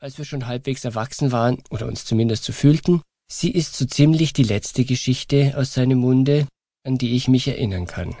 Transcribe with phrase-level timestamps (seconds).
[0.00, 4.32] als wir schon halbwegs erwachsen waren oder uns zumindest so fühlten, sie ist so ziemlich
[4.32, 6.46] die letzte Geschichte aus seinem Munde,
[6.86, 8.14] an die ich mich erinnern kann.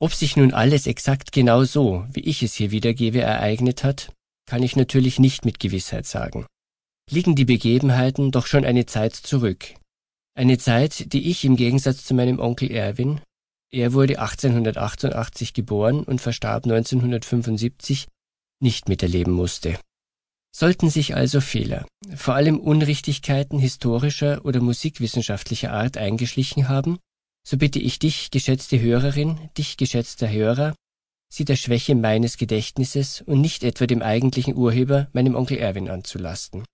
[0.00, 4.12] Ob sich nun alles exakt genau so, wie ich es hier wiedergebe, ereignet hat,
[4.46, 6.46] kann ich natürlich nicht mit Gewissheit sagen.
[7.10, 9.74] Liegen die Begebenheiten doch schon eine Zeit zurück.
[10.34, 13.20] Eine Zeit, die ich im Gegensatz zu meinem Onkel Erwin,
[13.70, 18.06] er wurde 1888 geboren und verstarb 1975,
[18.60, 19.78] nicht miterleben musste.
[20.54, 21.86] Sollten sich also Fehler,
[22.16, 26.98] vor allem Unrichtigkeiten historischer oder musikwissenschaftlicher Art eingeschlichen haben,
[27.46, 30.74] so bitte ich dich, geschätzte Hörerin, dich, geschätzter Hörer,
[31.32, 36.64] sie der Schwäche meines Gedächtnisses und nicht etwa dem eigentlichen Urheber, meinem Onkel Erwin, anzulasten.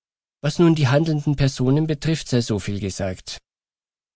[0.42, 3.38] Was nun die handelnden Personen betrifft, sei so viel gesagt.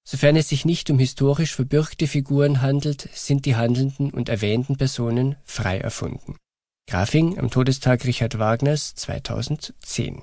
[0.06, 5.36] Sofern es sich nicht um historisch verbürgte Figuren handelt, sind die handelnden und erwähnten Personen
[5.44, 6.36] frei erfunden.
[6.88, 10.22] Grafing am Todestag Richard Wagners 2010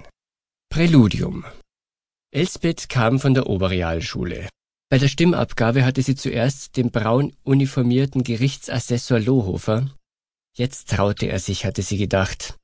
[0.67, 1.45] Präludium
[2.31, 4.49] Elsbeth kam von der Oberrealschule.
[4.89, 9.91] Bei der Stimmabgabe hatte sie zuerst den braun uniformierten Gerichtsassessor Lohofer,
[10.57, 12.55] jetzt traute er sich, hatte sie gedacht,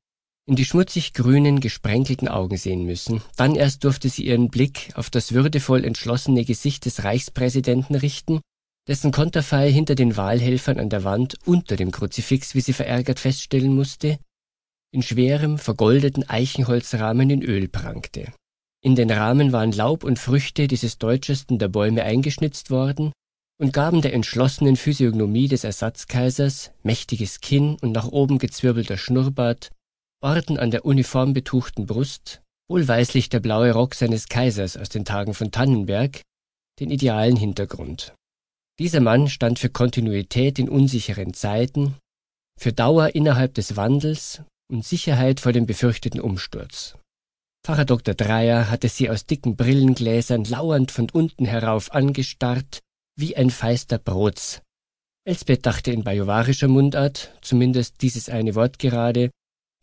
[0.47, 3.21] in die schmutzig grünen, gesprenkelten Augen sehen müssen.
[3.37, 8.41] Dann erst durfte sie ihren Blick auf das würdevoll entschlossene Gesicht des Reichspräsidenten richten
[8.87, 13.75] dessen Konterfei hinter den Wahlhelfern an der Wand unter dem Kruzifix, wie sie verärgert feststellen
[13.75, 14.19] musste,
[14.91, 18.33] in schwerem, vergoldeten Eichenholzrahmen in Öl prangte.
[18.83, 23.11] In den Rahmen waren Laub und Früchte dieses deutschesten der Bäume eingeschnitzt worden
[23.59, 29.69] und gaben der entschlossenen Physiognomie des Ersatzkaisers, mächtiges Kinn und nach oben gezwirbelter Schnurrbart,
[30.23, 35.51] Orden an der uniformbetuchten Brust, wohlweislich der blaue Rock seines Kaisers aus den Tagen von
[35.51, 36.21] Tannenberg,
[36.79, 38.15] den idealen Hintergrund.
[38.81, 41.97] Dieser Mann stand für Kontinuität in unsicheren Zeiten,
[42.59, 44.41] für Dauer innerhalb des Wandels
[44.73, 46.97] und Sicherheit vor dem befürchteten Umsturz.
[47.63, 48.15] Pfarrer Dr.
[48.15, 52.79] Dreier hatte sie aus dicken Brillengläsern lauernd von unten herauf angestarrt,
[53.15, 54.63] wie ein feister Brots.
[55.27, 59.29] Elsbeth dachte in bajuwarischer Mundart, zumindest dieses eine Wort gerade,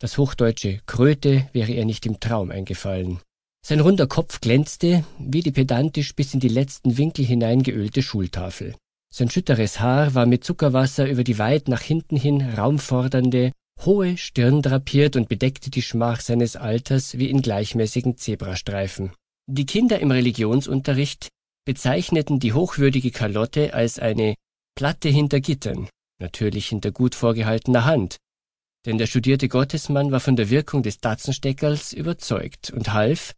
[0.01, 3.21] das hochdeutsche Kröte wäre ihr nicht im Traum eingefallen.
[3.65, 8.75] Sein runder Kopf glänzte wie die pedantisch bis in die letzten Winkel hineingeölte Schultafel.
[9.11, 13.51] Sein schütteres Haar war mit Zuckerwasser über die weit nach hinten hin raumfordernde,
[13.83, 19.11] hohe Stirn drapiert und bedeckte die Schmach seines Alters wie in gleichmäßigen Zebrastreifen.
[19.47, 21.29] Die Kinder im Religionsunterricht
[21.65, 24.35] bezeichneten die hochwürdige Kalotte als eine
[24.75, 28.17] Platte hinter Gittern, natürlich hinter gut vorgehaltener Hand,
[28.85, 33.33] denn der studierte Gottesmann war von der Wirkung des Datzensteckerls überzeugt und half,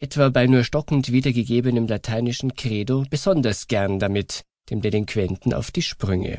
[0.00, 6.38] etwa bei nur stockend wiedergegebenem lateinischen Credo, besonders gern damit, dem Delinquenten auf die Sprünge.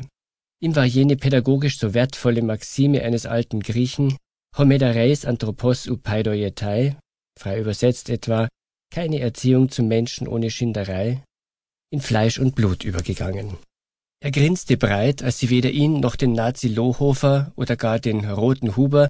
[0.60, 4.16] Ihm war jene pädagogisch so wertvolle Maxime eines alten Griechen
[4.56, 6.96] Homedareis anthropos upaidoietai,
[7.38, 8.48] frei übersetzt etwa
[8.92, 11.24] keine Erziehung zum Menschen ohne Schinderei,
[11.90, 13.56] in Fleisch und Blut übergegangen.
[14.22, 18.76] Er grinste breit, als sie weder ihn noch den Nazi Lohofer oder gar den Roten
[18.76, 19.08] Huber,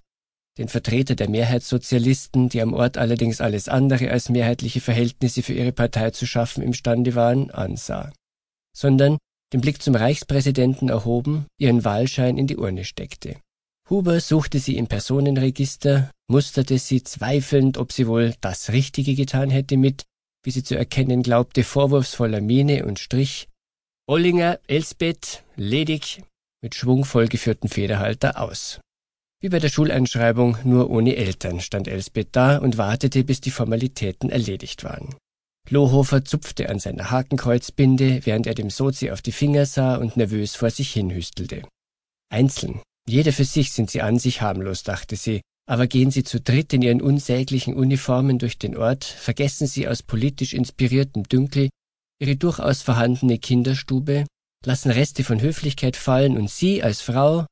[0.57, 5.73] den Vertreter der Mehrheitssozialisten, die am Ort allerdings alles andere als mehrheitliche Verhältnisse für ihre
[5.73, 8.13] Partei zu schaffen imstande waren, ansah
[8.77, 9.19] sondern,
[9.53, 13.37] den Blick zum Reichspräsidenten erhoben, ihren Wahlschein in die Urne steckte.
[13.89, 19.77] Huber suchte sie im Personenregister, musterte sie zweifelnd, ob sie wohl das Richtige getan hätte
[19.77, 20.05] mit,
[20.43, 23.49] wie sie zu erkennen glaubte, vorwurfsvoller Miene und strich
[24.07, 26.23] Ollinger, Elsbeth, ledig,
[26.63, 28.81] mit schwungvoll geführten Federhalter aus.
[29.41, 34.31] Wie bei der Schuleinschreibung nur ohne Eltern stand Elsbeth da und wartete, bis die Formalitäten
[34.31, 35.15] erledigt waren.
[35.71, 40.55] Lohofer zupfte an seiner Hakenkreuzbinde, während er dem Sozi auf die Finger sah und nervös
[40.57, 41.63] vor sich hinhüstelte.
[42.31, 46.41] Einzeln, jeder für sich sind sie an sich harmlos, dachte sie, aber gehen sie zu
[46.41, 51.71] dritt in ihren unsäglichen Uniformen durch den Ort, vergessen sie aus politisch inspiriertem Dünkel
[52.21, 54.27] ihre durchaus vorhandene Kinderstube,
[54.65, 57.47] lassen Reste von Höflichkeit fallen und sie als Frau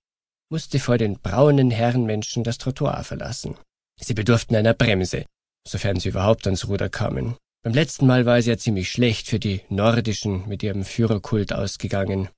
[0.51, 3.57] musste vor den braunen Herrenmenschen das Trottoir verlassen.
[4.01, 5.25] Sie bedurften einer Bremse,
[5.67, 7.37] sofern sie überhaupt ans Ruder kamen.
[7.65, 12.29] Beim letzten Mal war es ja ziemlich schlecht für die Nordischen mit ihrem Führerkult ausgegangen.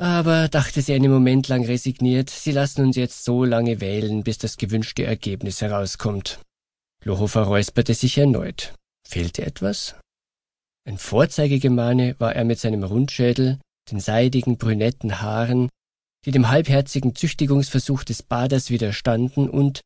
[0.00, 4.38] Aber, dachte sie einen Moment lang resigniert, sie lassen uns jetzt so lange wählen, bis
[4.38, 6.40] das gewünschte Ergebnis herauskommt.
[7.04, 8.74] Lohofer räusperte sich erneut.
[9.04, 9.96] Fehlte etwas?
[10.86, 13.58] Ein Vorzeigegemahne war er mit seinem Rundschädel,
[13.90, 15.68] den seidigen, brünetten Haaren,
[16.24, 19.80] die dem halbherzigen Züchtigungsversuch des Baders widerstanden und,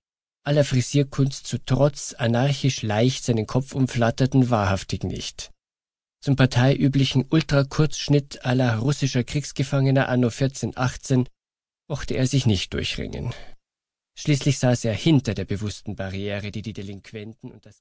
[0.44, 5.50] aller Frisierkunst zu Trotz anarchisch leicht seinen Kopf umflatterten, wahrhaftig nicht.
[6.20, 11.28] Zum parteiüblichen Ultrakurzschnitt aller russischer Kriegsgefangener anno 1418
[11.88, 13.34] mochte er sich nicht durchringen.
[14.14, 17.80] Schließlich saß er hinter der bewussten Barriere, die die Delinquenten und das